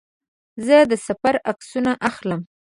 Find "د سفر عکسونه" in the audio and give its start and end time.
0.91-1.91